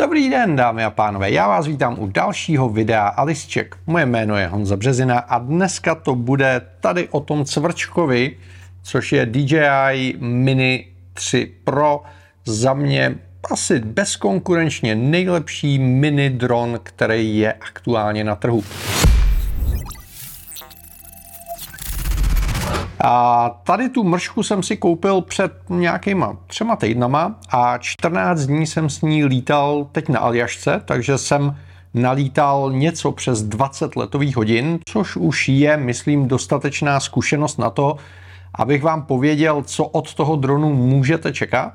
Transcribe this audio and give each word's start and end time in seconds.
Dobrý 0.00 0.30
den, 0.30 0.56
dámy 0.56 0.84
a 0.84 0.90
pánové, 0.90 1.30
já 1.30 1.48
vás 1.48 1.66
vítám 1.66 1.98
u 1.98 2.06
dalšího 2.06 2.68
videa 2.68 3.06
Alisček. 3.06 3.76
Moje 3.86 4.06
jméno 4.06 4.36
je 4.36 4.46
Honza 4.46 4.76
Březina 4.76 5.18
a 5.18 5.38
dneska 5.38 5.94
to 5.94 6.14
bude 6.14 6.60
tady 6.80 7.08
o 7.08 7.20
tom 7.20 7.44
cvrčkovi, 7.44 8.36
což 8.82 9.12
je 9.12 9.26
DJI 9.26 10.14
Mini 10.18 10.86
3 11.14 11.52
Pro. 11.64 12.02
Za 12.44 12.74
mě 12.74 13.14
asi 13.50 13.78
bezkonkurenčně 13.78 14.94
nejlepší 14.94 15.78
mini 15.78 16.30
dron, 16.30 16.80
který 16.82 17.38
je 17.38 17.52
aktuálně 17.52 18.24
na 18.24 18.36
trhu. 18.36 18.62
A 23.04 23.48
tady 23.64 23.88
tu 23.88 24.04
mršku 24.04 24.42
jsem 24.42 24.62
si 24.62 24.76
koupil 24.76 25.20
před 25.20 25.52
nějakýma 25.68 26.36
třema 26.46 26.76
týdnama 26.76 27.34
a 27.50 27.78
14 27.78 28.40
dní 28.40 28.66
jsem 28.66 28.90
s 28.90 29.02
ní 29.02 29.24
lítal 29.24 29.86
teď 29.92 30.08
na 30.08 30.20
Aljašce, 30.20 30.82
takže 30.84 31.18
jsem 31.18 31.56
nalítal 31.94 32.72
něco 32.72 33.12
přes 33.12 33.42
20 33.42 33.96
letových 33.96 34.36
hodin, 34.36 34.78
což 34.88 35.16
už 35.16 35.48
je, 35.48 35.76
myslím, 35.76 36.28
dostatečná 36.28 37.00
zkušenost 37.00 37.58
na 37.58 37.70
to, 37.70 37.96
abych 38.54 38.82
vám 38.82 39.02
pověděl, 39.02 39.62
co 39.62 39.84
od 39.84 40.14
toho 40.14 40.36
dronu 40.36 40.74
můžete 40.74 41.32
čekat. 41.32 41.72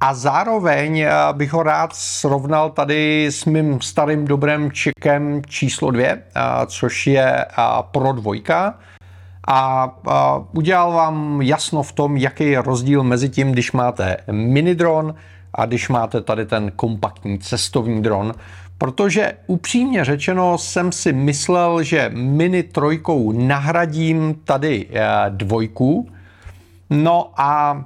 A 0.00 0.14
zároveň 0.14 1.06
bych 1.32 1.52
ho 1.52 1.62
rád 1.62 1.90
srovnal 1.94 2.70
tady 2.70 3.26
s 3.26 3.44
mým 3.44 3.80
starým 3.80 4.24
dobrým 4.24 4.72
čekem 4.72 5.42
číslo 5.46 5.90
dvě, 5.90 6.22
což 6.66 7.06
je 7.06 7.46
Pro 7.90 8.12
2 8.12 8.34
a, 9.46 9.94
udělal 10.52 10.92
vám 10.92 11.42
jasno 11.42 11.82
v 11.82 11.92
tom, 11.92 12.16
jaký 12.16 12.44
je 12.50 12.62
rozdíl 12.62 13.02
mezi 13.02 13.28
tím, 13.28 13.52
když 13.52 13.72
máte 13.72 14.16
mini 14.30 14.74
dron 14.74 15.14
a 15.54 15.66
když 15.66 15.88
máte 15.88 16.20
tady 16.20 16.46
ten 16.46 16.72
kompaktní 16.76 17.38
cestovní 17.38 18.02
dron, 18.02 18.34
protože 18.78 19.32
upřímně 19.46 20.04
řečeno 20.04 20.58
jsem 20.58 20.92
si 20.92 21.12
myslel, 21.12 21.82
že 21.82 22.10
mini 22.14 22.62
trojkou 22.62 23.32
nahradím 23.32 24.34
tady 24.44 24.86
e, 24.90 25.06
dvojku, 25.28 26.08
no 26.90 27.30
a 27.36 27.84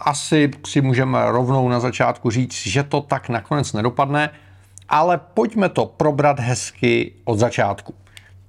asi 0.00 0.50
si 0.66 0.80
můžeme 0.80 1.18
rovnou 1.30 1.68
na 1.68 1.80
začátku 1.80 2.30
říct, 2.30 2.52
že 2.52 2.82
to 2.82 3.00
tak 3.00 3.28
nakonec 3.28 3.72
nedopadne, 3.72 4.30
ale 4.88 5.20
pojďme 5.34 5.68
to 5.68 5.86
probrat 5.86 6.40
hezky 6.40 7.12
od 7.24 7.38
začátku. 7.38 7.94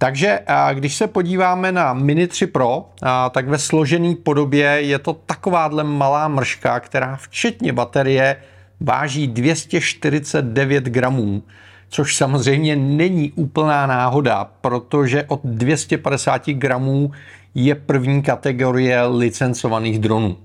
Takže 0.02 0.40
když 0.74 0.96
se 0.96 1.08
podíváme 1.08 1.72
na 1.72 1.94
Mini 1.94 2.28
3 2.28 2.48
Pro, 2.48 2.90
tak 3.32 3.48
ve 3.48 3.58
složené 3.58 4.16
podobě 4.16 4.66
je 4.66 5.00
to 5.00 5.14
takováhle 5.14 5.84
malá 5.84 6.28
mrška, 6.28 6.80
která 6.80 7.16
včetně 7.16 7.74
baterie 7.74 8.36
váží 8.80 9.28
249 9.28 10.84
gramů, 10.84 11.44
což 11.90 12.16
samozřejmě 12.16 12.76
není 12.76 13.32
úplná 13.32 13.88
náhoda, 13.88 14.50
protože 14.62 15.24
od 15.24 15.42
250 15.44 16.48
gramů 16.48 17.12
je 17.56 17.76
první 17.76 18.22
kategorie 18.22 19.06
licencovaných 19.06 20.00
dronů. 20.00 20.38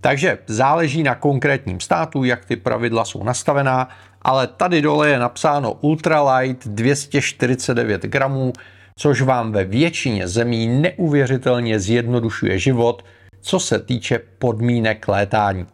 Takže 0.00 0.38
záleží 0.46 1.02
na 1.02 1.14
konkrétním 1.14 1.80
státu, 1.80 2.24
jak 2.24 2.44
ty 2.44 2.56
pravidla 2.56 3.04
jsou 3.04 3.24
nastavená, 3.24 3.88
ale 4.22 4.46
tady 4.46 4.82
dole 4.82 5.08
je 5.08 5.18
napsáno 5.18 5.72
ultralight 5.72 6.68
249 6.68 8.02
gramů, 8.02 8.52
což 8.98 9.22
vám 9.22 9.52
ve 9.52 9.64
většině 9.64 10.28
zemí 10.28 10.68
neuvěřitelně 10.68 11.80
zjednodušuje 11.80 12.58
život, 12.58 13.04
co 13.40 13.60
se 13.60 13.78
týče 13.78 14.20
podmínek 14.38 15.08
létání. 15.08 15.66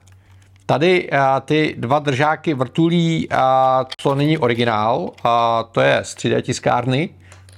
Tady 0.67 1.11
a, 1.11 1.41
ty 1.41 1.75
dva 1.79 1.99
držáky 1.99 2.55
vrtulí, 2.55 3.29
a, 3.31 3.85
to 4.03 4.15
není 4.15 4.39
originál, 4.39 5.11
a, 5.25 5.63
to 5.73 5.81
je 5.81 6.01
z 6.03 6.17
3D 6.17 6.43
tiskárny. 6.43 7.11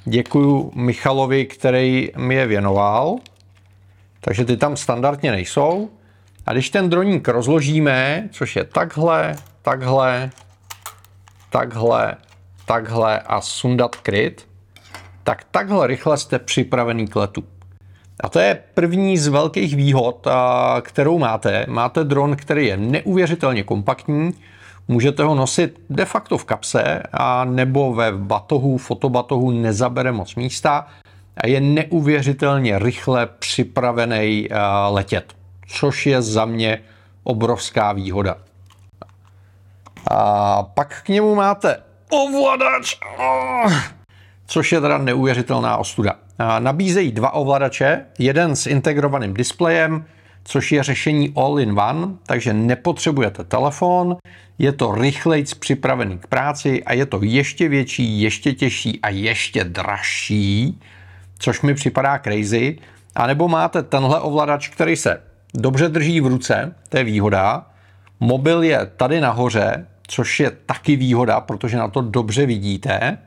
Děkuju 0.04 0.72
Michalovi, 0.74 1.46
který 1.46 2.10
mi 2.16 2.34
je 2.34 2.46
věnoval. 2.46 3.16
Takže 4.20 4.44
ty 4.44 4.56
tam 4.56 4.76
standardně 4.76 5.30
nejsou. 5.30 5.90
A 6.46 6.52
když 6.52 6.70
ten 6.70 6.90
droník 6.90 7.28
rozložíme, 7.28 8.28
což 8.32 8.56
je 8.56 8.64
takhle, 8.64 9.36
takhle, 9.62 10.30
takhle, 11.50 12.16
takhle 12.66 13.20
a 13.20 13.40
sundat 13.40 13.96
kryt, 13.96 14.46
tak 15.26 15.44
takhle 15.50 15.86
rychle 15.86 16.18
jste 16.18 16.38
připravený 16.38 17.06
k 17.06 17.16
letu. 17.16 17.44
A 18.20 18.28
to 18.28 18.38
je 18.38 18.58
první 18.74 19.18
z 19.18 19.28
velkých 19.28 19.76
výhod, 19.76 20.26
kterou 20.80 21.18
máte. 21.18 21.66
Máte 21.68 22.04
dron, 22.04 22.36
který 22.36 22.66
je 22.66 22.76
neuvěřitelně 22.76 23.62
kompaktní, 23.64 24.34
můžete 24.88 25.22
ho 25.22 25.34
nosit 25.34 25.80
de 25.90 26.04
facto 26.04 26.38
v 26.38 26.44
kapse 26.44 27.02
a 27.12 27.44
nebo 27.44 27.94
ve 27.94 28.12
batohu, 28.12 28.78
fotobatohu 28.78 29.50
nezabere 29.50 30.12
moc 30.12 30.34
místa 30.34 30.86
a 31.36 31.46
je 31.46 31.60
neuvěřitelně 31.60 32.78
rychle 32.78 33.26
připravený 33.26 34.48
letět, 34.90 35.36
což 35.66 36.06
je 36.06 36.22
za 36.22 36.44
mě 36.44 36.82
obrovská 37.24 37.92
výhoda. 37.92 38.36
A 40.10 40.62
pak 40.62 41.02
k 41.02 41.08
němu 41.08 41.34
máte 41.34 41.82
ovladač. 42.10 42.98
Což 44.46 44.72
je 44.72 44.80
teda 44.80 44.98
neuvěřitelná 44.98 45.76
ostuda. 45.76 46.14
Nabízejí 46.58 47.12
dva 47.12 47.34
ovladače, 47.34 48.04
jeden 48.18 48.56
s 48.56 48.66
integrovaným 48.66 49.34
displejem, 49.34 50.04
což 50.44 50.72
je 50.72 50.82
řešení 50.82 51.32
all-in-one, 51.36 52.08
takže 52.26 52.52
nepotřebujete 52.52 53.44
telefon, 53.44 54.16
je 54.58 54.72
to 54.72 54.94
rychlejc 54.94 55.54
připravený 55.54 56.18
k 56.18 56.26
práci 56.26 56.84
a 56.84 56.92
je 56.92 57.06
to 57.06 57.20
ještě 57.22 57.68
větší, 57.68 58.20
ještě 58.20 58.52
těžší 58.52 59.00
a 59.02 59.08
ještě 59.08 59.64
dražší, 59.64 60.80
což 61.38 61.62
mi 61.62 61.74
připadá 61.74 62.18
crazy. 62.18 62.78
A 63.14 63.26
nebo 63.26 63.48
máte 63.48 63.82
tenhle 63.82 64.20
ovladač, 64.20 64.68
který 64.68 64.96
se 64.96 65.20
dobře 65.54 65.88
drží 65.88 66.20
v 66.20 66.26
ruce, 66.26 66.74
to 66.88 66.96
je 66.98 67.04
výhoda. 67.04 67.66
Mobil 68.20 68.62
je 68.62 68.90
tady 68.96 69.20
nahoře, 69.20 69.86
což 70.06 70.40
je 70.40 70.50
taky 70.50 70.96
výhoda, 70.96 71.40
protože 71.40 71.76
na 71.76 71.88
to 71.88 72.00
dobře 72.00 72.46
vidíte. 72.46 73.18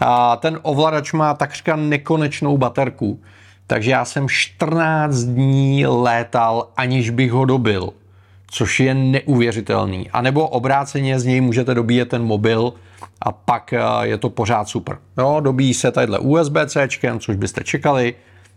A 0.00 0.36
ten 0.36 0.58
ovladač 0.62 1.12
má 1.12 1.34
takřka 1.34 1.76
nekonečnou 1.76 2.58
baterku. 2.58 3.20
Takže 3.66 3.90
já 3.90 4.04
jsem 4.04 4.28
14 4.28 5.16
dní 5.16 5.86
létal, 5.86 6.68
aniž 6.76 7.10
bych 7.10 7.32
ho 7.32 7.44
dobil. 7.44 7.90
Což 8.46 8.80
je 8.80 8.94
neuvěřitelný. 8.94 10.10
A 10.10 10.22
nebo 10.22 10.48
obráceně 10.48 11.18
z 11.18 11.24
něj 11.24 11.40
můžete 11.40 11.74
dobíjet 11.74 12.08
ten 12.08 12.22
mobil 12.22 12.72
a 13.22 13.32
pak 13.32 13.72
eh, 13.72 13.80
je 14.02 14.18
to 14.18 14.30
pořád 14.30 14.68
super. 14.68 14.98
Jo, 15.18 15.40
dobíjí 15.40 15.74
se 15.74 15.90
tadyhle 15.90 16.18
USB-C, 16.18 17.18
což 17.18 17.36
byste 17.36 17.64
čekali. 17.64 18.14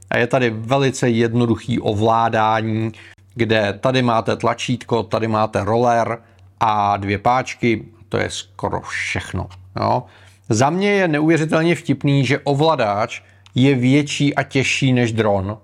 A 0.10 0.18
je 0.18 0.28
tady 0.28 0.50
velice 0.50 1.10
jednoduchý 1.10 1.80
ovládání, 1.80 2.92
kde 3.36 3.78
tady 3.82 4.02
máte 4.02 4.36
tlačítko, 4.36 5.04
tady 5.04 5.28
máte 5.28 5.64
roller 5.64 6.18
a 6.60 6.98
dvě 6.98 7.18
páčky. 7.18 7.86
To 8.10 8.18
je 8.18 8.30
skoro 8.30 8.82
všechno. 8.82 9.48
Jo. 9.80 10.04
Za 10.50 10.70
mě 10.70 10.92
je 10.92 11.08
neuvěřitelně 11.08 11.76
vtipný, 11.76 12.26
že 12.26 12.40
ovladač 12.40 13.22
je 13.56 13.76
větší 13.76 14.36
a 14.36 14.44
těžší 14.44 14.94
než 14.94 15.12
dron, 15.12 15.58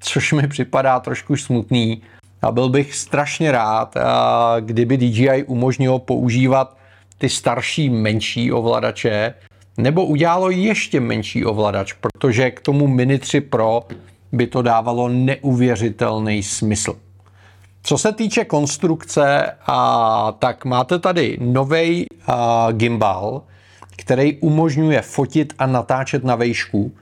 což 0.00 0.32
mi 0.32 0.48
připadá 0.48 1.00
trošku 1.00 1.36
smutný. 1.36 2.02
A 2.42 2.52
byl 2.52 2.68
bych 2.68 2.94
strašně 2.94 3.52
rád, 3.52 3.94
kdyby 4.60 4.96
DJI 4.96 5.44
umožnilo 5.46 5.98
používat 5.98 6.76
ty 7.18 7.28
starší, 7.28 7.90
menší 7.90 8.52
ovladače, 8.52 9.34
nebo 9.76 10.04
udělalo 10.04 10.50
ještě 10.50 11.00
menší 11.00 11.44
ovladač, 11.44 11.92
protože 11.92 12.50
k 12.50 12.60
tomu 12.60 12.86
Mini 12.86 13.18
3 13.18 13.40
Pro 13.40 13.86
by 14.32 14.46
to 14.46 14.62
dávalo 14.62 15.08
neuvěřitelný 15.08 16.42
smysl. 16.42 16.96
Co 17.82 17.98
se 17.98 18.12
týče 18.12 18.44
konstrukce, 18.44 19.52
a, 19.66 20.32
tak 20.38 20.64
máte 20.64 20.98
tady 20.98 21.38
nový 21.40 22.06
gimbal, 22.72 23.42
který 23.96 24.36
umožňuje 24.36 25.02
fotit 25.02 25.54
a 25.58 25.66
natáčet 25.66 26.24
na 26.24 26.36
vejšku. 26.36 26.92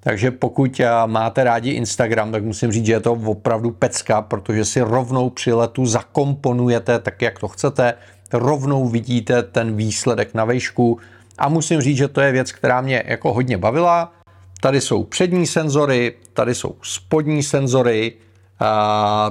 Takže 0.00 0.30
pokud 0.30 0.80
eh, 0.80 0.88
máte 1.06 1.44
rádi 1.44 1.70
Instagram, 1.70 2.32
tak 2.32 2.44
musím 2.44 2.72
říct, 2.72 2.86
že 2.86 2.92
je 2.92 3.00
to 3.00 3.12
opravdu 3.12 3.70
pecka, 3.70 4.22
protože 4.22 4.64
si 4.64 4.80
rovnou 4.80 5.30
při 5.30 5.52
letu 5.52 5.86
zakomponujete 5.86 6.98
tak, 6.98 7.22
jak 7.22 7.38
to 7.38 7.48
chcete, 7.48 7.94
rovnou 8.32 8.88
vidíte 8.88 9.42
ten 9.42 9.76
výsledek 9.76 10.34
na 10.34 10.44
vejšku 10.44 10.98
a 11.38 11.48
musím 11.48 11.80
říct, 11.80 11.96
že 11.96 12.08
to 12.08 12.20
je 12.20 12.32
věc, 12.32 12.52
která 12.52 12.80
mě 12.80 13.02
jako 13.06 13.32
hodně 13.32 13.58
bavila. 13.58 14.12
Tady 14.60 14.80
jsou 14.80 15.04
přední 15.04 15.46
senzory, 15.46 16.14
tady 16.32 16.54
jsou 16.54 16.74
spodní 16.82 17.42
senzory, 17.42 18.12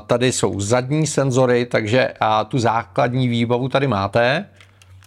tady 0.08 0.32
jsou 0.32 0.60
zadní 0.60 1.08
senzory, 1.08 1.66
takže 1.66 2.14
tu 2.48 2.60
základní 2.60 3.28
výbavu 3.28 3.70
tady 3.70 3.88
máte. 3.88 4.46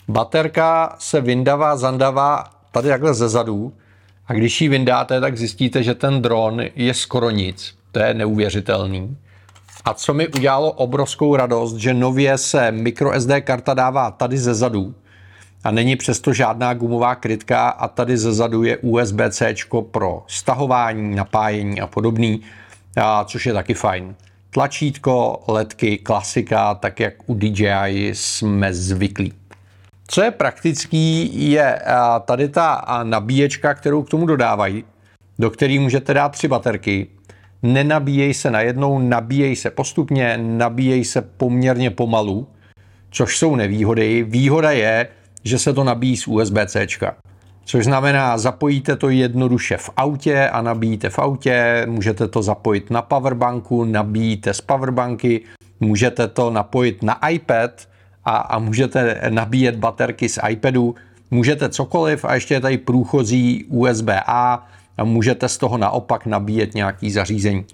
Baterka 0.08 0.96
se 0.98 1.20
vyndává, 1.20 1.76
zandává 1.76 2.44
tady 2.72 2.88
takhle 2.88 3.14
ze 3.14 3.28
zadu 3.28 3.72
a 4.26 4.32
když 4.32 4.60
ji 4.60 4.68
vyndáte, 4.68 5.20
tak 5.20 5.38
zjistíte, 5.38 5.82
že 5.82 5.94
ten 5.94 6.22
dron 6.22 6.62
je 6.74 6.94
skoro 6.94 7.30
nic. 7.30 7.74
To 7.92 7.98
je 7.98 8.14
neuvěřitelný. 8.14 9.16
A 9.84 9.94
co 9.94 10.14
mi 10.14 10.28
udělalo 10.28 10.72
obrovskou 10.72 11.36
radost, 11.36 11.76
že 11.76 11.94
nově 11.94 12.38
se 12.38 12.72
microSD 12.72 13.30
karta 13.40 13.74
dává 13.74 14.10
tady 14.10 14.38
ze 14.38 14.54
zadu. 14.54 14.94
a 15.64 15.70
není 15.70 15.96
přesto 15.96 16.32
žádná 16.32 16.74
gumová 16.74 17.14
krytka 17.14 17.68
a 17.68 17.88
tady 17.88 18.16
zezadu 18.18 18.62
je 18.62 18.76
USB-C 18.76 19.54
pro 19.90 20.24
stahování, 20.26 21.14
napájení 21.14 21.80
a 21.80 21.86
podobný, 21.86 22.42
a 22.96 23.24
což 23.24 23.46
je 23.46 23.52
taky 23.52 23.74
fajn. 23.74 24.14
Tlačítko, 24.50 25.42
ledky, 25.48 25.98
klasika, 25.98 26.74
tak 26.74 27.00
jak 27.00 27.14
u 27.26 27.34
DJI 27.34 28.10
jsme 28.14 28.74
zvyklí. 28.74 29.32
Co 30.14 30.22
je 30.22 30.30
praktický, 30.30 31.30
je 31.50 31.78
tady 32.24 32.48
ta 32.48 32.84
nabíječka, 33.02 33.74
kterou 33.74 34.02
k 34.02 34.10
tomu 34.10 34.26
dodávají, 34.26 34.84
do 35.38 35.50
které 35.50 35.80
můžete 35.80 36.14
dát 36.14 36.28
tři 36.28 36.48
baterky. 36.48 37.06
Nenabíjej 37.62 38.34
se 38.34 38.50
najednou, 38.50 38.98
nabíjej 38.98 39.56
se 39.56 39.70
postupně, 39.70 40.38
nabíjej 40.38 41.04
se 41.04 41.22
poměrně 41.22 41.90
pomalu, 41.90 42.48
což 43.10 43.38
jsou 43.38 43.56
nevýhody. 43.56 44.22
Výhoda 44.28 44.70
je, 44.70 45.08
že 45.44 45.58
se 45.58 45.72
to 45.72 45.84
nabíjí 45.84 46.16
z 46.16 46.28
USB-C. 46.28 46.86
Což 47.64 47.84
znamená, 47.84 48.38
zapojíte 48.38 48.96
to 48.96 49.08
jednoduše 49.08 49.76
v 49.76 49.90
autě 49.96 50.48
a 50.48 50.62
nabíjíte 50.62 51.10
v 51.10 51.18
autě, 51.18 51.86
můžete 51.88 52.28
to 52.28 52.42
zapojit 52.42 52.90
na 52.90 53.02
powerbanku, 53.02 53.84
nabíjíte 53.84 54.54
z 54.54 54.60
powerbanky, 54.60 55.40
můžete 55.80 56.28
to 56.28 56.50
napojit 56.50 57.02
na 57.02 57.28
iPad 57.28 57.91
a, 58.24 58.36
a 58.36 58.58
můžete 58.58 59.20
nabíjet 59.28 59.76
baterky 59.76 60.28
z 60.28 60.38
iPadu, 60.48 60.94
můžete 61.30 61.68
cokoliv 61.68 62.24
a 62.24 62.34
ještě 62.34 62.54
je 62.54 62.60
tady 62.60 62.78
průchozí 62.78 63.64
USB-A 63.68 64.66
a 64.98 65.04
můžete 65.04 65.48
z 65.48 65.58
toho 65.58 65.78
naopak 65.78 66.26
nabíjet 66.26 66.74
nějaký 66.74 67.10
zařízení. 67.10 67.64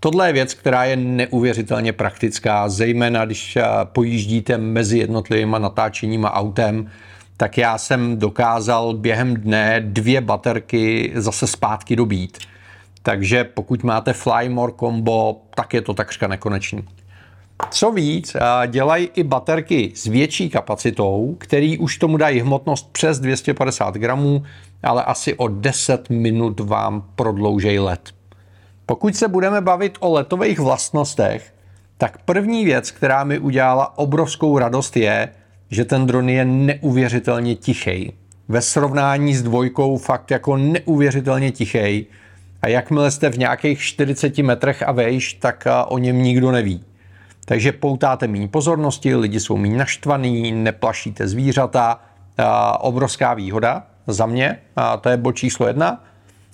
Tohle 0.00 0.28
je 0.28 0.32
věc, 0.32 0.54
která 0.54 0.84
je 0.84 0.96
neuvěřitelně 0.96 1.92
praktická, 1.92 2.68
zejména 2.68 3.24
když 3.24 3.56
eh, 3.56 3.64
pojíždíte 3.84 4.58
mezi 4.58 4.98
jednotlivými 4.98 5.56
natáčeníma 5.58 6.32
autem, 6.32 6.90
tak 7.36 7.58
já 7.58 7.78
jsem 7.78 8.18
dokázal 8.18 8.94
během 8.94 9.34
dne 9.34 9.80
dvě 9.80 10.20
baterky 10.20 11.12
zase 11.14 11.46
zpátky 11.46 11.96
dobít. 11.96 12.38
Takže 13.02 13.44
pokud 13.44 13.82
máte 13.82 14.12
Flymore 14.12 14.72
combo, 14.80 15.42
tak 15.54 15.74
je 15.74 15.80
to 15.80 15.94
takřka 15.94 16.28
nekonečný. 16.28 16.84
Co 17.70 17.90
víc, 17.92 18.36
dělají 18.66 19.10
i 19.14 19.22
baterky 19.22 19.92
s 19.94 20.06
větší 20.06 20.50
kapacitou, 20.50 21.36
který 21.38 21.78
už 21.78 21.98
tomu 21.98 22.16
dají 22.16 22.40
hmotnost 22.40 22.92
přes 22.92 23.20
250 23.20 23.94
gramů, 23.94 24.42
ale 24.82 25.04
asi 25.04 25.34
o 25.34 25.48
10 25.48 26.10
minut 26.10 26.60
vám 26.60 27.04
prodloužej 27.14 27.78
let. 27.78 28.10
Pokud 28.86 29.16
se 29.16 29.28
budeme 29.28 29.60
bavit 29.60 29.96
o 30.00 30.12
letových 30.12 30.60
vlastnostech, 30.60 31.54
tak 31.98 32.18
první 32.24 32.64
věc, 32.64 32.90
která 32.90 33.24
mi 33.24 33.38
udělala 33.38 33.98
obrovskou 33.98 34.58
radost 34.58 34.96
je, 34.96 35.28
že 35.70 35.84
ten 35.84 36.06
dron 36.06 36.28
je 36.28 36.44
neuvěřitelně 36.44 37.54
tichý. 37.54 38.12
Ve 38.48 38.60
srovnání 38.60 39.34
s 39.34 39.42
dvojkou 39.42 39.98
fakt 39.98 40.30
jako 40.30 40.56
neuvěřitelně 40.56 41.50
tichý. 41.50 42.06
A 42.62 42.68
jakmile 42.68 43.10
jste 43.10 43.30
v 43.30 43.38
nějakých 43.38 43.80
40 43.80 44.38
metrech 44.38 44.82
a 44.82 44.92
vejš, 44.92 45.34
tak 45.34 45.66
o 45.88 45.98
něm 45.98 46.22
nikdo 46.22 46.50
neví. 46.50 46.84
Takže 47.48 47.72
poutáte 47.72 48.26
méně 48.26 48.48
pozornosti, 48.48 49.14
lidi 49.14 49.40
jsou 49.40 49.56
méně 49.56 49.76
naštvaný, 49.76 50.52
neplašíte 50.52 51.28
zvířata. 51.28 52.00
Obrovská 52.80 53.34
výhoda 53.34 53.86
za 54.06 54.26
mě, 54.26 54.58
a 54.76 54.96
to 54.96 55.08
je 55.08 55.16
bod 55.16 55.32
číslo 55.32 55.66
jedna. 55.66 56.04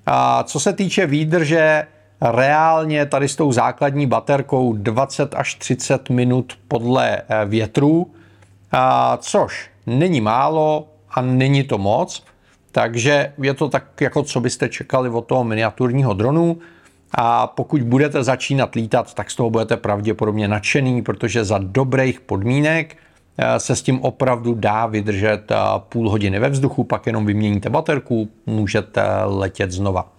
A 0.06 0.43
co 0.43 0.61
se 0.61 0.73
týče 0.73 1.06
výdrže, 1.06 1.87
reálně 2.20 3.06
tady 3.06 3.29
s 3.29 3.37
tou 3.37 3.52
základní 3.52 4.06
baterkou 4.06 4.73
20 4.73 5.35
až 5.35 5.55
30 5.55 6.11
minut 6.11 6.58
podle 6.69 7.17
eh, 7.17 7.44
větru, 7.44 8.11
a 8.73 9.17
což 9.17 9.70
není 9.87 10.20
málo 10.20 10.88
a 11.11 11.20
není 11.20 11.64
to 11.64 11.79
moc, 11.79 12.25
takže 12.73 13.32
je 13.43 13.55
to 13.55 13.69
tak, 13.69 14.00
jako 14.00 14.23
co 14.23 14.40
byste 14.40 14.69
čekali 14.69 15.08
od 15.08 15.26
toho 15.26 15.44
miniaturního 15.44 16.14
dronu. 16.14 16.58
A 17.14 17.46
pokud 17.46 17.82
budete 17.82 18.25
začínat 18.25 18.75
lítat, 18.75 19.14
tak 19.14 19.31
z 19.31 19.37
toho 19.37 19.50
budete 19.50 19.76
pravděpodobně 19.76 20.49
nadšený, 20.49 21.02
protože 21.02 21.44
za 21.44 21.58
dobrých 21.58 22.20
podmínek 22.20 22.96
eh, 23.38 23.61
se 23.61 23.76
s 23.76 23.82
tím 23.82 24.02
opravdu 24.02 24.55
dá 24.55 24.87
vydržet 24.87 25.50
eh, 25.50 25.56
půl 25.78 26.11
hodiny 26.11 26.38
ve 26.38 26.49
vzduchu, 26.49 26.84
pak 26.84 27.06
jenom 27.06 27.26
vyměníte 27.26 27.70
baterku, 27.70 28.28
můžete 28.46 29.02
letět 29.25 29.70
znova. 29.70 30.12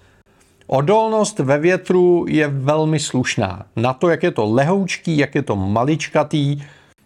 Odolnost 0.67 1.39
ve 1.39 1.57
větru 1.57 2.25
je 2.29 2.47
velmi 2.47 2.99
slušná. 2.99 3.65
Na 3.75 3.93
to, 3.93 4.09
jak 4.09 4.23
je 4.23 4.31
to 4.31 4.53
lehoučký, 4.53 5.17
jak 5.17 5.35
je 5.35 5.41
to 5.41 5.55
maličkatý, 5.55 6.63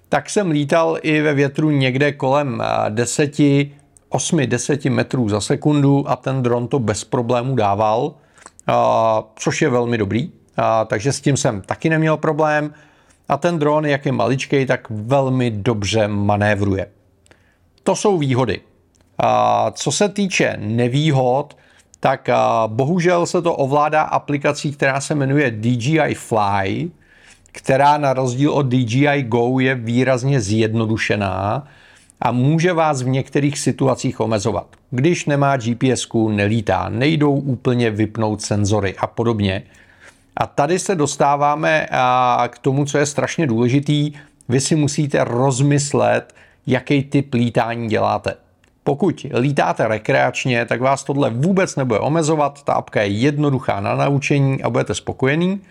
tak 0.09 0.29
jsem 0.29 0.51
lítal 0.51 0.97
i 1.01 1.21
ve 1.21 1.33
větru 1.33 1.69
někde 1.69 2.11
kolem 2.11 2.63
10, 2.89 3.35
8-10 4.11 4.91
metrů 4.91 5.29
za 5.29 5.41
sekundu 5.41 6.09
a 6.09 6.15
ten 6.15 6.43
dron 6.43 6.67
to 6.67 6.79
bez 6.79 7.03
problémů 7.03 7.55
dával, 7.55 8.13
což 9.35 9.61
je 9.61 9.69
velmi 9.69 9.97
dobrý. 9.97 10.31
Takže 10.87 11.13
s 11.13 11.21
tím 11.21 11.37
jsem 11.37 11.61
taky 11.61 11.89
neměl 11.89 12.17
problém. 12.17 12.73
A 13.29 13.37
ten 13.37 13.59
dron, 13.59 13.85
jak 13.85 14.05
je 14.05 14.11
maličký, 14.11 14.65
tak 14.65 14.87
velmi 14.89 15.51
dobře 15.51 16.07
manévruje. 16.07 16.87
To 17.83 17.95
jsou 17.95 18.17
výhody. 18.17 18.61
Co 19.71 19.91
se 19.91 20.09
týče 20.09 20.57
nevýhod, 20.59 21.57
tak 21.99 22.29
bohužel 22.67 23.25
se 23.25 23.41
to 23.41 23.55
ovládá 23.55 24.01
aplikací, 24.01 24.71
která 24.71 25.01
se 25.01 25.15
jmenuje 25.15 25.51
DJI 25.51 26.15
Fly, 26.15 26.91
která 27.51 27.97
na 27.97 28.13
rozdíl 28.13 28.51
od 28.51 28.65
DJI 28.65 29.23
Go 29.23 29.59
je 29.59 29.75
výrazně 29.75 30.41
zjednodušená 30.41 31.67
a 32.21 32.31
může 32.31 32.73
vás 32.73 33.01
v 33.01 33.07
některých 33.07 33.59
situacích 33.59 34.19
omezovat. 34.19 34.67
Když 34.91 35.25
nemá 35.25 35.57
gps 35.57 36.07
nelítá, 36.29 36.89
nejdou 36.89 37.33
úplně 37.33 37.91
vypnout 37.91 38.41
senzory 38.41 38.95
a 38.97 39.07
podobně. 39.07 39.63
A 40.37 40.47
tady 40.47 40.79
se 40.79 40.95
dostáváme 40.95 41.87
k 42.47 42.59
tomu, 42.59 42.85
co 42.85 42.97
je 42.97 43.05
strašně 43.05 43.47
důležitý. 43.47 44.11
Vy 44.49 44.59
si 44.59 44.75
musíte 44.75 45.23
rozmyslet, 45.23 46.35
jaký 46.67 47.03
typ 47.03 47.33
lítání 47.33 47.87
děláte. 47.87 48.35
Pokud 48.83 49.25
lítáte 49.39 49.87
rekreačně, 49.87 50.65
tak 50.65 50.81
vás 50.81 51.03
tohle 51.03 51.29
vůbec 51.29 51.75
nebude 51.75 51.99
omezovat, 51.99 52.63
ta 52.63 52.73
apka 52.73 53.01
je 53.01 53.07
jednoduchá 53.07 53.79
na 53.79 53.95
naučení 53.95 54.63
a 54.63 54.69
budete 54.69 54.95
spokojený. 54.95 55.61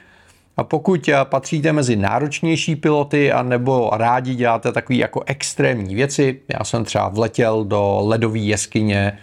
A 0.59 0.65
pokud 0.65 1.11
patříte 1.25 1.73
mezi 1.73 1.97
náročnější 1.97 2.77
piloty 2.77 3.33
a 3.33 3.43
nebo 3.43 3.91
rádi 3.93 4.35
děláte 4.35 4.73
takové 4.73 4.99
jako 4.99 5.23
extrémní 5.27 5.95
věci, 5.95 6.41
já 6.59 6.65
jsem 6.65 6.85
třeba 6.85 7.09
vletěl 7.09 7.65
do 7.65 8.01
ledové 8.03 8.39
jeskyně 8.39 9.19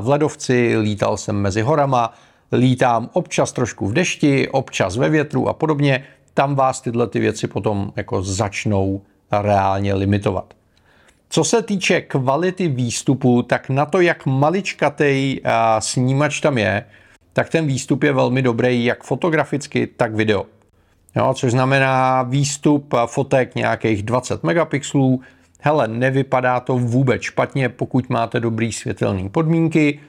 v 0.00 0.08
ledovci, 0.08 0.76
lítal 0.78 1.16
jsem 1.16 1.36
mezi 1.36 1.62
horama, 1.62 2.14
lítám 2.52 3.10
občas 3.12 3.52
trošku 3.52 3.86
v 3.86 3.92
dešti, 3.92 4.48
občas 4.48 4.96
ve 4.96 5.08
větru 5.08 5.48
a 5.48 5.52
podobně, 5.52 6.04
tam 6.34 6.54
vás 6.54 6.80
tyhle 6.80 7.06
ty 7.06 7.20
věci 7.20 7.46
potom 7.46 7.92
jako 7.96 8.22
začnou 8.22 9.02
reálně 9.32 9.94
limitovat. 9.94 10.54
Co 11.28 11.44
se 11.44 11.62
týče 11.62 12.00
kvality 12.00 12.68
výstupu, 12.68 13.42
tak 13.42 13.68
na 13.68 13.86
to, 13.86 14.00
jak 14.00 14.26
maličkatej 14.26 15.40
snímač 15.78 16.40
tam 16.40 16.58
je, 16.58 16.84
tak 17.32 17.48
ten 17.48 17.66
výstup 17.66 18.02
je 18.02 18.12
velmi 18.12 18.42
dobrý 18.42 18.84
jak 18.84 19.04
fotograficky, 19.04 19.86
tak 19.86 20.14
video. 20.14 20.46
Jo, 21.18 21.34
což 21.34 21.50
znamená 21.50 22.22
výstup 22.22 22.94
fotek 23.06 23.54
nějakých 23.54 24.02
20 24.02 24.44
megapixelů. 24.44 25.20
Hele, 25.60 25.88
nevypadá 25.88 26.60
to 26.60 26.78
vůbec 26.78 27.22
špatně, 27.22 27.68
pokud 27.68 28.10
máte 28.10 28.40
dobrý 28.40 28.72
světelné 28.72 29.28
podmínky. 29.28 30.00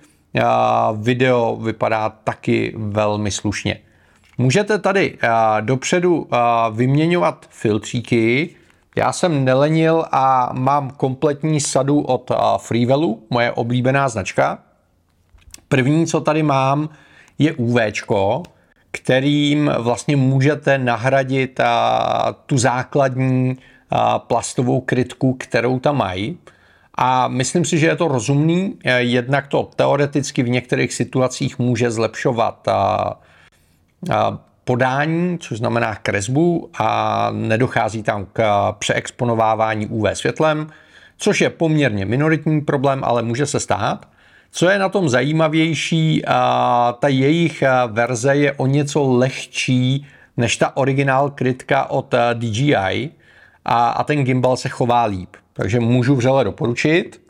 Video 0.97 1.55
vypadá 1.55 2.09
taky 2.09 2.73
velmi 2.77 3.31
slušně. 3.31 3.79
Můžete 4.37 4.79
tady 4.79 5.17
dopředu 5.61 6.27
vyměňovat 6.71 7.45
filtříky, 7.49 8.55
já 8.95 9.13
jsem 9.13 9.45
nelenil 9.45 10.05
a 10.11 10.49
mám 10.53 10.89
kompletní 10.89 11.59
sadu 11.59 12.01
od 12.01 12.31
Freewellu, 12.57 13.23
moje 13.29 13.51
oblíbená 13.51 14.09
značka. 14.09 14.59
První, 15.67 16.07
co 16.07 16.21
tady 16.21 16.43
mám, 16.43 16.89
je 17.39 17.53
UV, 17.53 17.77
kterým 18.91 19.71
vlastně 19.77 20.15
můžete 20.15 20.77
nahradit 20.77 21.59
tu 22.45 22.57
základní 22.57 23.57
plastovou 24.17 24.81
krytku, 24.81 25.33
kterou 25.33 25.79
tam 25.79 25.97
mají. 25.97 26.37
A 26.95 27.27
myslím 27.27 27.65
si, 27.65 27.77
že 27.77 27.87
je 27.87 27.95
to 27.95 28.07
rozumný. 28.07 28.77
Jednak 28.97 29.47
to 29.47 29.69
teoreticky 29.75 30.43
v 30.43 30.49
některých 30.49 30.93
situacích 30.93 31.59
může 31.59 31.91
zlepšovat 31.91 32.67
podání, 34.63 35.37
což 35.37 35.57
znamená 35.57 35.95
kresbu 35.95 36.69
a 36.79 37.29
nedochází 37.31 38.03
tam 38.03 38.27
k 38.33 38.71
přeexponovávání 38.79 39.87
UV 39.87 40.07
světlem, 40.13 40.67
což 41.17 41.41
je 41.41 41.49
poměrně 41.49 42.05
minoritní 42.05 42.61
problém, 42.61 43.03
ale 43.03 43.21
může 43.21 43.45
se 43.45 43.59
stát. 43.59 44.05
Co 44.51 44.69
je 44.69 44.79
na 44.79 44.89
tom 44.89 45.09
zajímavější, 45.09 46.21
ta 46.99 47.07
jejich 47.07 47.63
verze 47.87 48.35
je 48.35 48.53
o 48.53 48.67
něco 48.67 49.03
lehčí 49.03 50.07
než 50.37 50.57
ta 50.57 50.77
originál 50.77 51.29
krytka 51.29 51.85
od 51.85 52.15
DJI 52.33 53.11
a, 53.65 53.89
a 53.89 54.03
ten 54.03 54.23
gimbal 54.23 54.57
se 54.57 54.69
chová 54.69 55.03
líp. 55.03 55.29
Takže 55.53 55.79
můžu 55.79 56.15
vřele 56.15 56.43
doporučit. 56.43 57.21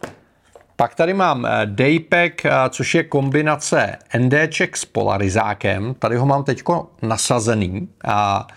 Pak 0.76 0.96
tady 0.96 1.14
mám 1.14 1.48
Daypack, 1.66 2.42
což 2.70 2.96
je 2.96 3.04
kombinace 3.04 3.98
NDček 4.18 4.78
s 4.78 4.86
polarizákem. 4.86 5.96
Tady 6.00 6.16
ho 6.16 6.26
mám 6.26 6.44
teď 6.44 6.64
nasazený. 7.02 7.90
A, 8.06 8.48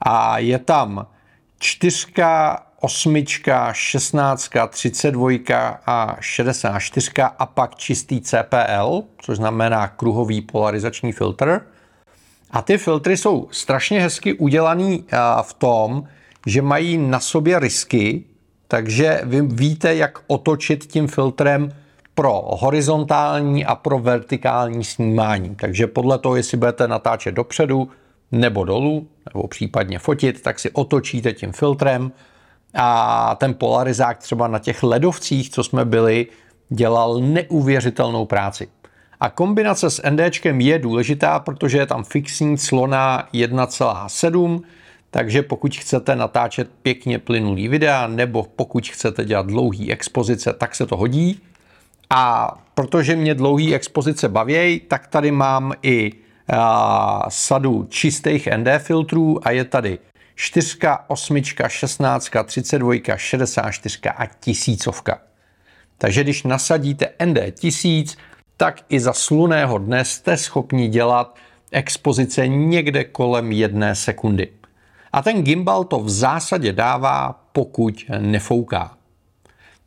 a 0.00 0.38
je 0.38 0.58
tam 0.58 1.06
čtyřka, 1.58 2.65
osmička, 2.80 3.72
šestnáctka, 3.72 4.66
třicet 4.66 5.10
dvojka 5.10 5.80
a 5.86 6.16
64 6.20 7.10
a 7.38 7.46
pak 7.46 7.74
čistý 7.74 8.20
CPL, 8.20 9.02
což 9.18 9.36
znamená 9.36 9.88
kruhový 9.88 10.40
polarizační 10.40 11.12
filtr. 11.12 11.60
A 12.50 12.62
ty 12.62 12.78
filtry 12.78 13.16
jsou 13.16 13.48
strašně 13.50 14.00
hezky 14.00 14.32
udělaný 14.34 15.04
v 15.42 15.54
tom, 15.54 16.04
že 16.46 16.62
mají 16.62 16.98
na 16.98 17.20
sobě 17.20 17.58
risky, 17.58 18.24
takže 18.68 19.20
vy 19.24 19.42
víte, 19.42 19.94
jak 19.94 20.18
otočit 20.26 20.86
tím 20.86 21.08
filtrem 21.08 21.74
pro 22.14 22.42
horizontální 22.46 23.64
a 23.64 23.74
pro 23.74 23.98
vertikální 23.98 24.84
snímání. 24.84 25.54
Takže 25.54 25.86
podle 25.86 26.18
toho, 26.18 26.36
jestli 26.36 26.58
budete 26.58 26.88
natáčet 26.88 27.34
dopředu 27.34 27.88
nebo 28.32 28.64
dolů, 28.64 29.08
nebo 29.34 29.48
případně 29.48 29.98
fotit, 29.98 30.42
tak 30.42 30.58
si 30.58 30.70
otočíte 30.70 31.32
tím 31.32 31.52
filtrem 31.52 32.12
a 32.76 33.34
ten 33.40 33.54
polarizák 33.54 34.18
třeba 34.18 34.48
na 34.48 34.58
těch 34.58 34.82
ledovcích, 34.82 35.50
co 35.50 35.64
jsme 35.64 35.84
byli, 35.84 36.26
dělal 36.68 37.20
neuvěřitelnou 37.20 38.26
práci. 38.26 38.68
A 39.20 39.30
kombinace 39.30 39.90
s 39.90 40.02
NDčkem 40.10 40.60
je 40.60 40.78
důležitá, 40.78 41.38
protože 41.38 41.78
je 41.78 41.86
tam 41.86 42.04
fixní 42.04 42.58
clona 42.58 43.28
1,7, 43.34 44.60
takže 45.10 45.42
pokud 45.42 45.76
chcete 45.76 46.16
natáčet 46.16 46.70
pěkně 46.82 47.18
plynulý 47.18 47.68
videa, 47.68 48.06
nebo 48.06 48.46
pokud 48.56 48.88
chcete 48.88 49.24
dělat 49.24 49.46
dlouhý 49.46 49.92
expozice, 49.92 50.52
tak 50.52 50.74
se 50.74 50.86
to 50.86 50.96
hodí. 50.96 51.40
A 52.10 52.54
protože 52.74 53.16
mě 53.16 53.34
dlouhý 53.34 53.74
expozice 53.74 54.28
baví, 54.28 54.80
tak 54.88 55.06
tady 55.06 55.30
mám 55.30 55.72
i 55.82 56.12
a, 56.52 57.26
sadu 57.28 57.86
čistých 57.88 58.48
ND 58.56 58.68
filtrů 58.78 59.46
a 59.46 59.50
je 59.50 59.64
tady 59.64 59.98
4, 60.36 60.78
8, 61.08 61.42
16, 61.68 62.30
32, 62.44 63.16
64 63.16 63.98
a 64.08 64.26
tisícovka. 64.26 65.18
Takže 65.98 66.24
když 66.24 66.42
nasadíte 66.42 67.08
ND 67.24 67.38
1000, 67.54 68.16
tak 68.56 68.80
i 68.88 69.00
za 69.00 69.12
sluného 69.12 69.78
dne 69.78 70.04
jste 70.04 70.36
schopni 70.36 70.88
dělat 70.88 71.36
expozice 71.72 72.48
někde 72.48 73.04
kolem 73.04 73.52
jedné 73.52 73.94
sekundy. 73.94 74.48
A 75.12 75.22
ten 75.22 75.42
gimbal 75.42 75.84
to 75.84 76.00
v 76.00 76.10
zásadě 76.10 76.72
dává, 76.72 77.40
pokud 77.52 78.04
nefouká. 78.18 78.96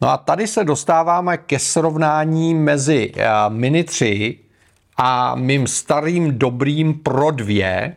No 0.02 0.10
a 0.10 0.18
tady 0.18 0.48
se 0.48 0.64
dostáváme 0.64 1.38
ke 1.38 1.60
srovnání 1.60 2.56
mezi 2.56 3.12
eh, 3.16 3.28
Mini 3.50 3.84
3 3.84 4.40
a 4.98 5.36
mým 5.36 5.68
starým 5.68 6.38
dobrým 6.38 6.94
Pro 6.94 7.32
2. 7.32 7.92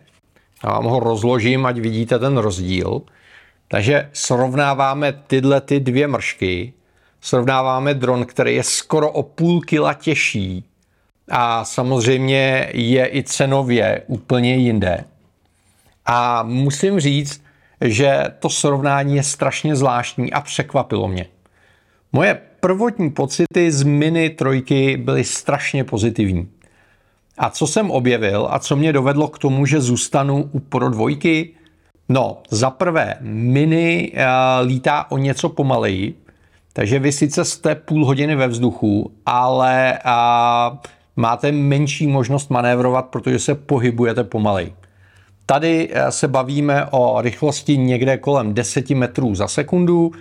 Já 0.64 0.72
vám 0.72 0.84
ho 0.84 1.00
rozložím, 1.00 1.66
ať 1.66 1.78
vidíte 1.78 2.18
ten 2.18 2.36
rozdíl. 2.38 3.02
Takže 3.68 4.10
srovnáváme 4.12 5.12
tyhle 5.26 5.60
ty 5.60 5.80
dvě 5.80 6.08
mršky. 6.08 6.72
Srovnáváme 7.20 7.94
dron, 7.94 8.24
který 8.24 8.54
je 8.54 8.62
skoro 8.62 9.10
o 9.10 9.22
půl 9.22 9.60
kila 9.60 9.94
těžší 9.94 10.64
a 11.28 11.64
samozřejmě 11.64 12.70
je 12.74 13.16
i 13.16 13.22
cenově 13.22 14.02
úplně 14.06 14.56
jinde. 14.56 15.04
A 16.06 16.42
musím 16.42 17.00
říct, 17.00 17.42
že 17.80 18.24
to 18.38 18.50
srovnání 18.50 19.16
je 19.16 19.22
strašně 19.22 19.76
zvláštní 19.76 20.32
a 20.32 20.40
překvapilo 20.40 21.08
mě. 21.08 21.26
Moje 22.12 22.40
prvotní 22.60 23.10
pocity 23.10 23.72
z 23.72 23.82
Mini 23.82 24.30
trojky 24.30 24.96
byly 24.96 25.24
strašně 25.24 25.84
pozitivní. 25.84 26.48
A 27.38 27.50
co 27.50 27.66
jsem 27.66 27.90
objevil 27.90 28.48
a 28.50 28.58
co 28.58 28.76
mě 28.76 28.92
dovedlo 28.92 29.28
k 29.28 29.38
tomu, 29.38 29.66
že 29.66 29.80
zůstanu 29.80 30.48
u 30.52 30.60
Pro 30.60 30.90
dvojky? 30.90 31.50
No, 32.08 32.38
za 32.50 32.70
prvé, 32.70 33.14
Mini 33.20 34.12
uh, 34.14 34.66
lítá 34.66 35.10
o 35.10 35.18
něco 35.18 35.48
pomaleji, 35.48 36.14
takže 36.72 36.98
vy 36.98 37.12
sice 37.12 37.44
jste 37.44 37.74
půl 37.74 38.06
hodiny 38.06 38.36
ve 38.36 38.48
vzduchu, 38.48 39.12
ale 39.26 39.98
uh, 40.04 40.78
máte 41.16 41.52
menší 41.52 42.06
možnost 42.06 42.50
manévrovat, 42.50 43.06
protože 43.06 43.38
se 43.38 43.54
pohybujete 43.54 44.24
pomalej. 44.24 44.72
Tady 45.46 45.88
eh, 45.92 46.12
se 46.12 46.28
bavíme 46.28 46.86
o 46.90 47.20
rychlosti 47.20 47.76
někde 47.76 48.18
kolem 48.18 48.54
10 48.54 48.90
metrů 48.90 49.34
za 49.34 49.48
sekundu, 49.48 50.12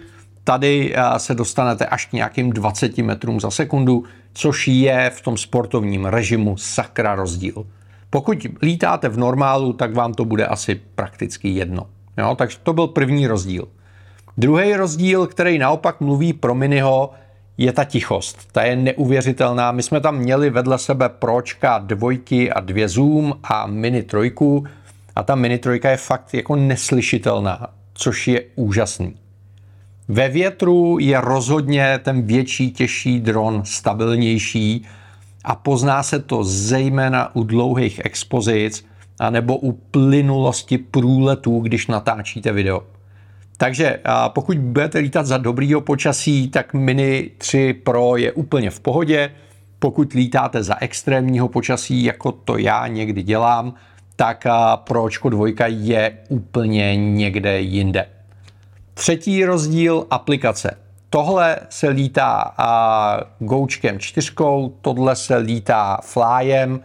tady 0.43 0.93
eh, 0.95 1.19
se 1.19 1.35
dostanete 1.35 1.85
až 1.85 2.05
k 2.05 2.13
nějakým 2.13 2.49
20 2.49 2.97
metrům 2.97 3.39
za 3.39 3.51
sekundu, 3.51 4.03
což 4.33 4.67
je 4.67 5.11
v 5.15 5.21
tom 5.21 5.37
sportovním 5.37 6.05
režimu 6.05 6.57
sakra 6.57 7.15
rozdíl. 7.15 7.65
Pokud 8.09 8.47
lítáte 8.61 9.09
v 9.09 9.17
normálu, 9.17 9.73
tak 9.73 9.93
vám 9.93 10.13
to 10.13 10.25
bude 10.25 10.45
asi 10.45 10.81
prakticky 10.95 11.49
jedno. 11.49 11.87
Jo, 12.17 12.35
takže 12.35 12.57
to 12.63 12.73
byl 12.73 12.87
první 12.87 13.27
rozdíl. 13.27 13.67
Druhý 14.37 14.75
rozdíl, 14.75 15.27
který 15.27 15.59
naopak 15.59 16.01
mluví 16.01 16.33
pro 16.33 16.55
Miniho, 16.55 17.11
je 17.57 17.71
ta 17.71 17.83
tichost. 17.83 18.47
Ta 18.51 18.63
je 18.63 18.75
neuvěřitelná. 18.75 19.71
My 19.71 19.83
jsme 19.83 20.01
tam 20.01 20.17
měli 20.17 20.49
vedle 20.49 20.77
sebe 20.77 21.09
pročka 21.09 21.77
dvojky 21.77 22.51
a 22.51 22.59
dvě 22.59 22.89
zoom 22.89 23.33
a 23.43 23.67
mini 23.67 24.03
trojku 24.03 24.65
a 25.15 25.23
ta 25.23 25.35
mini 25.35 25.57
trojka 25.57 25.89
je 25.89 25.97
fakt 25.97 26.33
jako 26.33 26.55
neslyšitelná, 26.55 27.67
což 27.93 28.27
je 28.27 28.43
úžasný. 28.55 29.20
Ve 30.07 30.29
větru 30.29 30.97
je 30.99 31.21
rozhodně 31.21 31.99
ten 32.03 32.21
větší, 32.21 32.71
těžší 32.71 33.19
dron 33.19 33.61
stabilnější 33.65 34.85
a 35.43 35.55
pozná 35.55 36.03
se 36.03 36.19
to 36.19 36.43
zejména 36.43 37.35
u 37.35 37.43
dlouhých 37.43 38.01
expozic 38.03 38.85
a 39.19 39.29
nebo 39.29 39.57
u 39.57 39.71
plynulosti 39.71 40.77
průletů, 40.77 41.59
když 41.59 41.87
natáčíte 41.87 42.51
video. 42.51 42.83
Takže 43.57 43.99
pokud 44.27 44.57
budete 44.57 44.99
lítat 44.99 45.25
za 45.25 45.37
dobrýho 45.37 45.81
počasí, 45.81 46.49
tak 46.49 46.73
Mini 46.73 47.31
3 47.37 47.73
Pro 47.73 48.17
je 48.17 48.31
úplně 48.31 48.69
v 48.69 48.79
pohodě. 48.79 49.31
Pokud 49.79 50.13
lítáte 50.13 50.63
za 50.63 50.75
extrémního 50.81 51.47
počasí, 51.47 52.03
jako 52.03 52.31
to 52.31 52.57
já 52.57 52.87
někdy 52.87 53.23
dělám, 53.23 53.73
tak 54.15 54.47
Pročko 54.75 55.29
2 55.29 55.47
je 55.67 56.17
úplně 56.29 56.95
někde 56.95 57.61
jinde. 57.61 58.05
Třetí 58.93 59.45
rozdíl 59.45 60.07
aplikace. 60.09 60.77
Tohle 61.09 61.57
se 61.69 61.89
lítá 61.89 62.53
Goučkem 63.39 63.99
4, 63.99 64.31
tohle 64.81 65.15
se 65.15 65.37
lítá 65.37 65.99
Flyem. 66.03 66.79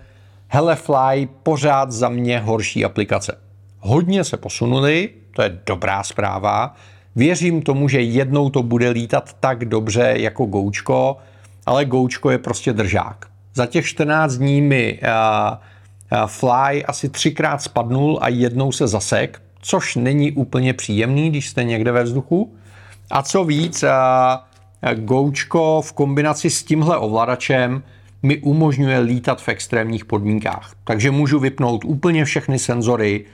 Fly 0.75 1.29
pořád 1.43 1.93
za 1.93 2.09
mě 2.09 2.39
horší 2.39 2.85
aplikace. 2.85 3.39
Hodně 3.81 4.25
se 4.25 4.37
posunuli, 4.37 5.11
to 5.37 5.43
je 5.43 5.59
dobrá 5.67 6.03
zpráva. 6.03 6.75
Věřím 7.17 7.63
tomu, 7.63 7.89
že 7.89 8.01
jednou 8.01 8.51
to 8.51 8.63
bude 8.63 8.91
lítat 8.91 9.37
tak 9.41 9.65
dobře 9.65 10.15
jako 10.17 10.47
Goučko, 10.47 11.17
ale 11.67 11.85
Goučko 11.85 12.31
je 12.31 12.39
prostě 12.39 12.73
držák. 12.73 13.27
Za 13.55 13.67
těch 13.67 13.87
14 13.87 14.35
dní 14.35 14.61
mi 14.61 15.01
uh, 15.03 16.19
uh, 16.21 16.27
Fly 16.27 16.85
asi 16.85 17.09
třikrát 17.09 17.63
spadnul 17.63 18.19
a 18.23 18.29
jednou 18.29 18.73
se 18.73 18.87
zasek, 18.87 19.43
což 19.67 19.97
není 19.97 20.33
úplně 20.33 20.75
příjemný, 20.75 21.31
když 21.31 21.49
jste 21.49 21.65
někde 21.65 21.93
ve 21.93 22.03
vzduchu. 22.03 22.55
A 23.11 23.23
co 23.23 23.45
víc, 23.45 23.85
Goučko 24.95 25.83
v 25.85 25.93
kombinaci 25.93 26.51
s 26.51 26.63
tímhle 26.63 26.99
ovladačem 26.99 27.83
mi 28.23 28.39
umožňuje 28.39 28.99
lítat 28.99 29.43
v 29.43 29.49
extrémních 29.49 30.05
podmínkách. 30.05 30.73
Takže 30.85 31.11
můžu 31.11 31.39
vypnout 31.39 31.85
úplně 31.85 32.25
všechny 32.25 32.59
senzory, 32.59 33.25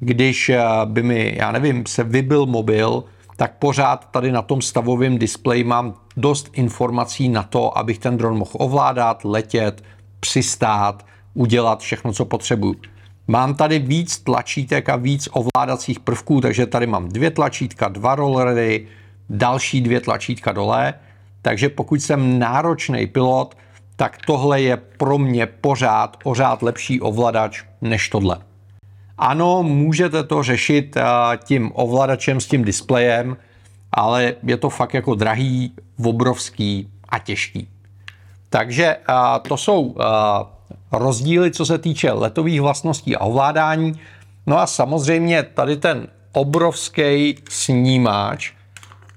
když 0.00 0.50
by 0.84 1.02
mi, 1.02 1.34
já 1.36 1.52
nevím, 1.52 1.86
se 1.86 2.04
vybil 2.04 2.46
mobil, 2.46 3.04
tak 3.36 3.58
pořád 3.58 4.10
tady 4.10 4.32
na 4.32 4.42
tom 4.42 4.62
stavovém 4.62 5.18
displeji 5.18 5.64
mám 5.64 5.94
dost 6.16 6.50
informací 6.52 7.28
na 7.28 7.42
to, 7.42 7.78
abych 7.78 7.98
ten 7.98 8.16
dron 8.16 8.38
mohl 8.38 8.50
ovládat, 8.52 9.24
letět, 9.24 9.84
přistát, 10.20 11.06
udělat 11.34 11.80
všechno, 11.80 12.12
co 12.12 12.24
potřebuju. 12.24 12.74
Mám 13.30 13.54
tady 13.54 13.78
víc 13.78 14.18
tlačítek 14.18 14.88
a 14.88 14.96
víc 14.96 15.28
ovládacích 15.32 16.00
prvků, 16.00 16.40
takže 16.40 16.66
tady 16.66 16.86
mám 16.86 17.08
dvě 17.08 17.30
tlačítka, 17.30 17.88
dva 17.88 18.14
rollery, 18.14 18.86
další 19.30 19.80
dvě 19.80 20.00
tlačítka 20.00 20.52
dole. 20.52 20.94
Takže 21.42 21.68
pokud 21.68 22.02
jsem 22.02 22.38
náročný 22.38 23.06
pilot, 23.06 23.56
tak 23.96 24.18
tohle 24.26 24.60
je 24.60 24.76
pro 24.76 25.18
mě 25.18 25.46
pořád, 25.46 26.16
pořád 26.16 26.62
lepší 26.62 27.00
ovladač 27.00 27.64
než 27.80 28.08
tohle. 28.08 28.38
Ano, 29.18 29.62
můžete 29.62 30.24
to 30.24 30.42
řešit 30.42 30.96
eh, 30.96 31.02
tím 31.44 31.70
ovladačem 31.74 32.40
s 32.40 32.46
tím 32.46 32.64
displejem, 32.64 33.36
ale 33.92 34.34
je 34.42 34.56
to 34.56 34.70
fakt 34.70 34.94
jako 34.94 35.14
drahý, 35.14 35.72
obrovský 36.04 36.90
a 37.08 37.18
těžký. 37.18 37.68
Takže 38.50 38.84
eh, 38.86 39.12
to 39.48 39.56
jsou 39.56 39.94
eh, 40.00 40.57
rozdíly, 40.92 41.50
co 41.50 41.66
se 41.66 41.78
týče 41.78 42.12
letových 42.12 42.60
vlastností 42.60 43.16
a 43.16 43.20
ovládání. 43.20 43.92
No 44.46 44.58
a 44.58 44.66
samozřejmě 44.66 45.42
tady 45.42 45.76
ten 45.76 46.06
obrovský 46.32 47.34
snímač, 47.50 48.52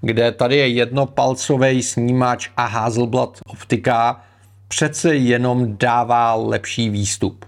kde 0.01 0.31
tady 0.31 0.57
je 0.57 0.67
jednopalcový 0.67 1.83
snímač 1.83 2.49
a 2.57 2.65
Hasselblad 2.65 3.39
optika, 3.47 4.21
přece 4.67 5.15
jenom 5.15 5.77
dává 5.77 6.33
lepší 6.33 6.89
výstup. 6.89 7.45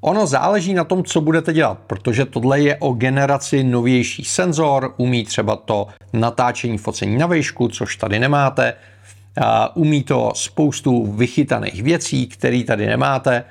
Ono 0.00 0.26
záleží 0.26 0.74
na 0.74 0.84
tom, 0.84 1.04
co 1.04 1.20
budete 1.20 1.52
dělat, 1.52 1.78
protože 1.86 2.24
tohle 2.24 2.60
je 2.60 2.76
o 2.76 2.92
generaci 2.92 3.64
novější 3.64 4.24
senzor, 4.24 4.94
umí 4.96 5.24
třeba 5.24 5.56
to 5.56 5.86
natáčení 6.12 6.78
focení 6.78 7.18
na 7.18 7.26
výšku, 7.26 7.68
což 7.68 7.96
tady 7.96 8.18
nemáte, 8.18 8.74
umí 9.74 10.02
to 10.02 10.32
spoustu 10.34 11.12
vychytaných 11.12 11.82
věcí, 11.82 12.26
které 12.26 12.64
tady 12.64 12.86
nemáte, 12.86 13.44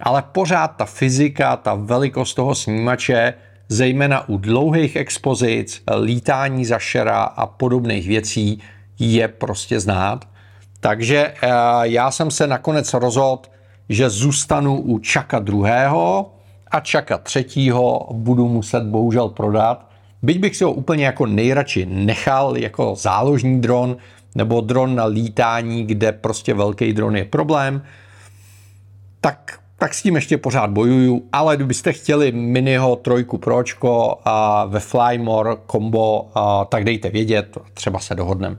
ale 0.00 0.22
pořád 0.32 0.68
ta 0.68 0.84
fyzika, 0.84 1.56
ta 1.56 1.74
velikost 1.74 2.34
toho 2.34 2.54
snímače, 2.54 3.34
zejména 3.68 4.28
u 4.28 4.38
dlouhých 4.38 4.96
expozic, 4.96 5.82
lítání 6.00 6.64
za 6.64 6.78
šera 6.78 7.22
a 7.22 7.46
podobných 7.46 8.08
věcí, 8.08 8.60
je 8.98 9.28
prostě 9.28 9.80
znát. 9.80 10.24
Takže 10.80 11.34
eh, 11.42 11.48
já 11.82 12.10
jsem 12.10 12.30
se 12.30 12.46
nakonec 12.46 12.94
rozhodl, 12.94 13.42
že 13.88 14.10
zůstanu 14.10 14.80
u 14.80 14.98
Čaka 14.98 15.38
druhého 15.38 16.34
a 16.70 16.80
Čaka 16.80 17.18
třetího 17.18 18.08
budu 18.12 18.48
muset 18.48 18.82
bohužel 18.82 19.28
prodat. 19.28 19.90
Byť 20.22 20.38
bych 20.38 20.56
si 20.56 20.64
ho 20.64 20.72
úplně 20.72 21.04
jako 21.04 21.26
nejradši 21.26 21.86
nechal 21.86 22.56
jako 22.56 22.94
záložní 22.94 23.60
dron 23.60 23.96
nebo 24.34 24.60
dron 24.60 24.94
na 24.94 25.04
lítání, 25.04 25.86
kde 25.86 26.12
prostě 26.12 26.54
velký 26.54 26.92
dron 26.92 27.16
je 27.16 27.24
problém, 27.24 27.82
tak, 29.20 29.58
tak 29.78 29.94
s 29.94 30.02
tím 30.02 30.14
ještě 30.14 30.38
pořád 30.38 30.70
bojuju, 30.70 31.22
ale 31.32 31.56
kdybyste 31.56 31.92
chtěli 31.92 32.32
Miniho 32.32 32.96
trojku 32.96 33.38
pročko 33.38 34.18
a 34.24 34.64
ve 34.64 34.80
Flymore 34.80 35.56
kombo, 35.66 36.28
a, 36.34 36.64
tak 36.64 36.84
dejte 36.84 37.10
vědět, 37.10 37.58
třeba 37.74 37.98
se 37.98 38.14
dohodneme. 38.14 38.56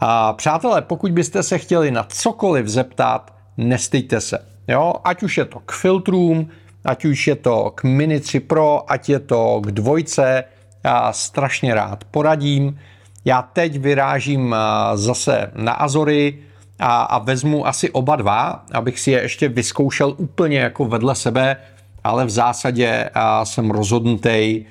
A 0.00 0.32
přátelé, 0.32 0.82
pokud 0.82 1.12
byste 1.12 1.42
se 1.42 1.58
chtěli 1.58 1.90
na 1.90 2.06
cokoliv 2.08 2.66
zeptat, 2.66 3.34
nestejte 3.56 4.20
se. 4.20 4.38
Jo? 4.68 4.92
Ať 5.04 5.22
už 5.22 5.38
je 5.38 5.44
to 5.44 5.60
k 5.60 5.72
filtrům, 5.72 6.48
ať 6.84 7.04
už 7.04 7.26
je 7.26 7.36
to 7.36 7.72
k 7.74 7.84
Mini 7.84 8.20
3 8.20 8.40
Pro, 8.40 8.92
ať 8.92 9.08
je 9.08 9.18
to 9.18 9.60
k 9.64 9.70
dvojce, 9.70 10.44
já 10.84 11.12
strašně 11.12 11.74
rád 11.74 12.04
poradím. 12.04 12.78
Já 13.24 13.42
teď 13.42 13.78
vyrážím 13.78 14.56
zase 14.94 15.50
na 15.54 15.72
Azory 15.72 16.38
a, 16.78 17.02
a 17.02 17.18
vezmu 17.18 17.66
asi 17.66 17.90
oba 17.90 18.16
dva, 18.16 18.64
abych 18.72 19.00
si 19.00 19.10
je 19.10 19.22
ještě 19.22 19.48
vyzkoušel 19.48 20.14
úplně 20.16 20.58
jako 20.58 20.84
vedle 20.84 21.14
sebe, 21.14 21.56
ale 22.04 22.24
v 22.24 22.30
zásadě 22.30 23.10
jsem 23.44 23.70
rozhodnutý, 23.70 24.64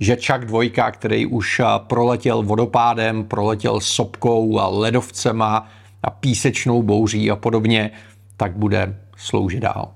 že 0.00 0.16
Čak 0.16 0.44
dvojka, 0.44 0.90
který 0.90 1.26
už 1.26 1.60
proletěl 1.78 2.42
vodopádem, 2.42 3.24
proletěl 3.24 3.80
sopkou 3.80 4.58
a 4.58 4.68
ledovcema 4.68 5.66
a 6.02 6.10
písečnou 6.10 6.82
bouří 6.82 7.30
a 7.30 7.36
podobně, 7.36 7.90
tak 8.36 8.56
bude 8.56 8.96
sloužit 9.16 9.60
dál. 9.60 9.88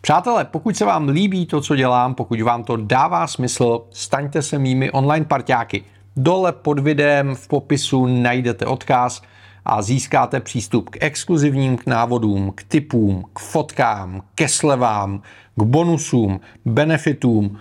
Přátelé, 0.00 0.44
pokud 0.44 0.76
se 0.76 0.84
vám 0.84 1.08
líbí 1.08 1.46
to, 1.46 1.60
co 1.60 1.76
dělám, 1.76 2.14
pokud 2.14 2.40
vám 2.40 2.64
to 2.64 2.76
dává 2.76 3.26
smysl, 3.26 3.82
staňte 3.90 4.42
se 4.42 4.58
mými 4.58 4.90
online 4.90 5.24
parťáky. 5.24 5.84
Dole 6.16 6.52
pod 6.52 6.78
videem 6.78 7.34
v 7.34 7.48
popisu 7.48 8.06
najdete 8.06 8.66
odkaz 8.66 9.22
a 9.64 9.82
získáte 9.82 10.40
přístup 10.40 10.90
k 10.90 10.96
exkluzivním 11.00 11.78
návodům, 11.86 12.52
k 12.54 12.62
typům, 12.62 13.24
k 13.32 13.38
fotkám, 13.38 14.22
ke 14.34 14.48
slevám, 14.48 15.22
k 15.56 15.62
bonusům, 15.62 16.40
benefitům. 16.64 17.58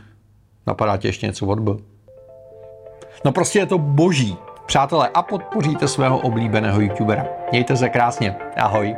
Napadá 0.67 0.97
tě 0.97 1.07
ještě 1.07 1.27
něco 1.27 1.45
od 1.45 1.59
No 3.25 3.31
prostě 3.31 3.59
je 3.59 3.65
to 3.65 3.77
boží. 3.77 4.37
Přátelé, 4.65 5.09
a 5.13 5.21
podpoříte 5.21 5.87
svého 5.87 6.19
oblíbeného 6.19 6.81
youtubera. 6.81 7.25
Mějte 7.51 7.77
se 7.77 7.89
krásně. 7.89 8.35
Ahoj. 8.57 8.95